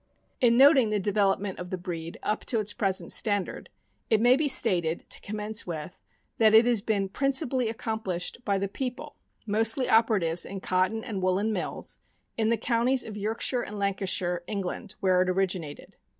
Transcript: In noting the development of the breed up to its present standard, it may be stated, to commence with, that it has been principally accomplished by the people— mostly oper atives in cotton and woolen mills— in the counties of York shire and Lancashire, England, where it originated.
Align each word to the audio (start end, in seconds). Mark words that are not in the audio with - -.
In 0.39 0.57
noting 0.57 0.89
the 0.89 0.99
development 0.99 1.59
of 1.59 1.69
the 1.69 1.77
breed 1.77 2.17
up 2.23 2.43
to 2.45 2.59
its 2.59 2.73
present 2.73 3.11
standard, 3.11 3.69
it 4.09 4.19
may 4.19 4.35
be 4.35 4.47
stated, 4.47 5.07
to 5.11 5.21
commence 5.21 5.67
with, 5.67 6.01
that 6.39 6.55
it 6.55 6.65
has 6.65 6.81
been 6.81 7.07
principally 7.07 7.69
accomplished 7.69 8.39
by 8.43 8.57
the 8.57 8.67
people— 8.67 9.17
mostly 9.45 9.85
oper 9.85 10.19
atives 10.19 10.43
in 10.43 10.59
cotton 10.59 11.03
and 11.03 11.21
woolen 11.21 11.53
mills— 11.53 11.99
in 12.35 12.49
the 12.49 12.57
counties 12.57 13.03
of 13.03 13.15
York 13.15 13.41
shire 13.41 13.61
and 13.61 13.77
Lancashire, 13.77 14.41
England, 14.47 14.95
where 15.01 15.21
it 15.21 15.29
originated. 15.29 15.95